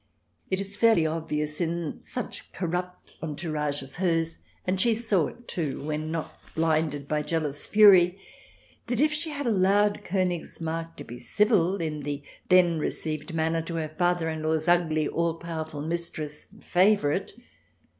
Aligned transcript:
It 0.49 0.59
is 0.59 0.75
fairly 0.75 1.05
obvious 1.05 1.61
in 1.61 2.01
such 2.01 2.51
corrupt 2.53 3.11
entourage 3.21 3.83
as 3.83 3.97
hers— 3.97 4.39
and 4.65 4.81
she 4.81 4.95
saw 4.95 5.27
it, 5.27 5.47
too, 5.47 5.83
when 5.83 6.09
not 6.09 6.39
blinded 6.55 7.07
by 7.07 7.21
jealous 7.21 7.67
fury— 7.67 8.17
that 8.87 8.99
if 8.99 9.13
she 9.13 9.29
had 9.29 9.45
allowed 9.45 10.03
KOnigsmarck 10.03 10.95
to 10.95 11.03
be 11.03 11.19
civil, 11.19 11.75
in 11.79 11.99
the 11.99 12.23
then 12.49 12.79
received 12.79 13.35
manner, 13.35 13.61
to 13.61 13.75
her 13.75 13.93
father 13.95 14.27
in 14.27 14.41
law's 14.41 14.67
ugly, 14.67 15.07
all 15.07 15.35
powerful 15.35 15.83
mistress 15.83 16.47
and 16.51 16.65
favourite. 16.65 17.33